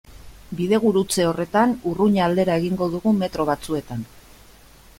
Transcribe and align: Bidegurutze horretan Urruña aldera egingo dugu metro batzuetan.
Bidegurutze 0.59 1.25
horretan 1.31 1.75
Urruña 1.91 2.25
aldera 2.29 2.55
egingo 2.63 2.87
dugu 2.97 3.13
metro 3.21 3.47
batzuetan. 3.51 4.05